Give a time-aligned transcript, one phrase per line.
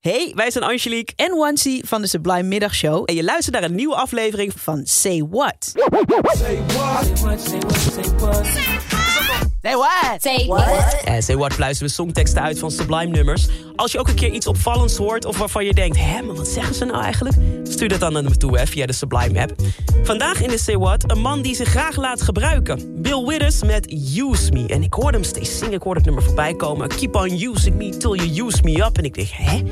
[0.00, 3.02] Hey, wij zijn Angelique en Wansi van de Sublime Middagshow.
[3.06, 5.54] En je luistert naar een nieuwe aflevering van Say What.
[5.60, 6.36] Say what?
[6.36, 7.40] Say what?
[7.40, 7.76] Say what?
[7.76, 8.95] Say what?
[9.66, 10.22] Say what?
[10.22, 11.02] Say what?
[11.04, 13.48] Ja, Say What luisteren we songteksten uit van Sublime nummers.
[13.76, 15.96] Als je ook een keer iets opvallends hoort of waarvan je denkt...
[15.96, 17.36] hé, maar wat zeggen ze nou eigenlijk?
[17.64, 19.52] Stuur dat dan naar me toe hè, via de Sublime app.
[20.02, 23.02] Vandaag in de Say What een man die zich graag laat gebruiken.
[23.02, 24.66] Bill Withers met Use Me.
[24.66, 26.88] En ik hoorde hem steeds zingen, ik hoorde het nummer voorbij komen.
[26.88, 28.98] Keep on using me till you use me up.
[28.98, 29.62] En ik dacht, hè?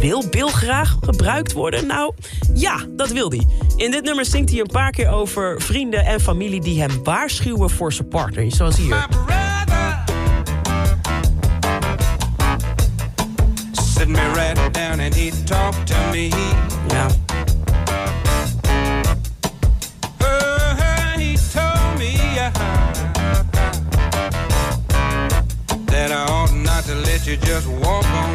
[0.00, 1.86] Wil Bill graag gebruikt worden?
[1.86, 2.14] Nou,
[2.54, 3.46] ja, dat wil hij.
[3.78, 6.60] In dit nummer zingt hij een paar keer over vrienden en familie...
[6.60, 8.52] die hem waarschuwen voor zijn partner.
[8.52, 9.06] Zoals hier.
[13.72, 15.94] Sit me right down and he talked to.
[16.88, 17.06] Ja.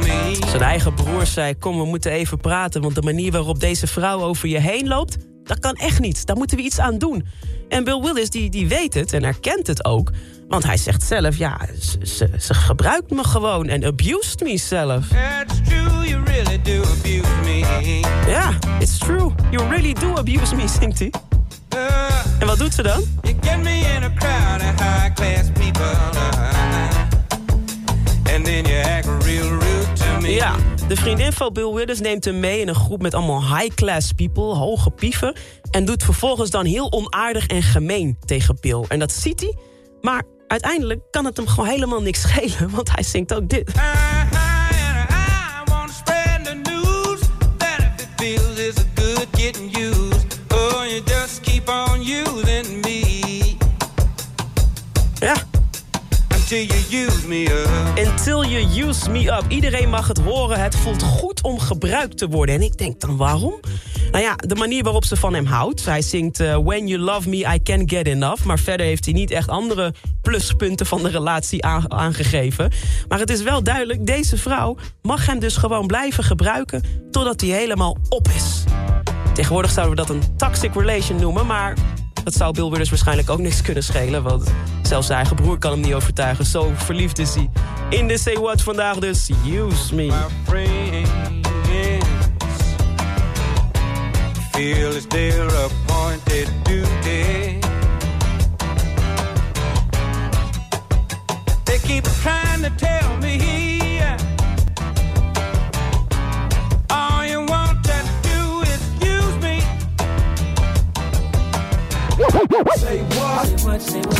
[0.00, 0.36] Me.
[0.46, 2.82] Zijn eigen broer zei, kom we moeten even praten...
[2.82, 5.16] want de manier waarop deze vrouw over je heen loopt...
[5.50, 7.26] dat kan echt niet, daar moeten we iets aan doen.
[7.68, 10.10] En Bill Willis die, die weet het en herkent het ook...
[10.48, 11.60] want hij zegt zelf, ja,
[12.02, 13.68] ze, ze, gebruikt me gewoon...
[13.68, 15.06] en abused me zelf.
[15.08, 17.58] That's true, you really do abuse me.
[18.26, 21.12] Ja, it's true, you really do abuse me, zingt hij.
[21.76, 23.02] Uh, En wat doet ze dan?
[23.22, 25.89] you get me in a crowd of high class people.
[30.90, 34.42] De vriendin van Bill Withers neemt hem mee in een groep met allemaal high-class people,
[34.42, 35.36] hoge pieven.
[35.70, 38.84] En doet vervolgens dan heel onaardig en gemeen tegen Bill.
[38.88, 39.56] En dat ziet hij,
[40.00, 43.72] maar uiteindelijk kan het hem gewoon helemaal niks schelen, want hij zingt ook dit.
[56.50, 58.08] Until you use me up.
[58.08, 59.44] until you use me up.
[59.48, 62.54] Iedereen mag het horen, het voelt goed om gebruikt te worden.
[62.54, 63.60] En ik denk dan, waarom?
[64.10, 65.84] Nou ja, de manier waarop ze van hem houdt.
[65.84, 68.44] Hij zingt eh, When you love me, I can't get enough.
[68.44, 72.72] Maar verder heeft hij niet echt andere pluspunten van de relatie aan- aangegeven.
[73.08, 76.84] Maar het is wel duidelijk, deze vrouw mag hem dus gewoon blijven gebruiken...
[77.10, 78.64] totdat hij helemaal op is.
[79.34, 81.76] Tegenwoordig zouden we dat een toxic relation noemen, maar...
[82.24, 84.22] Dat zou Bill Withers waarschijnlijk ook niks kunnen schelen.
[84.22, 84.52] Want
[84.90, 86.44] zelfs zijn eigen broer kan hem niet overtuigen.
[86.44, 87.50] Zo verliefd is hij.
[87.88, 90.04] In de Say What vandaag dus Use Me.
[90.04, 90.14] My
[90.44, 91.10] friends
[94.52, 97.58] feel it's their appointed duty.
[101.64, 104.00] They keep trying to tell me
[106.90, 109.60] all you want to do is use me.
[112.76, 113.46] Say what?
[113.46, 113.82] Say what?
[113.82, 114.19] Say what?